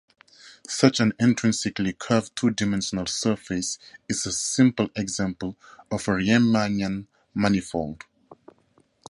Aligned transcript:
Such 0.67 0.99
an 0.99 1.13
intrinsically 1.19 1.93
curved 1.93 2.35
two-dimensional 2.35 3.05
surface 3.05 3.77
is 4.09 4.25
a 4.25 4.31
simple 4.31 4.89
example 4.95 5.55
of 5.91 6.07
a 6.07 6.11
Riemannian 6.15 7.05
manifold. 7.35 8.03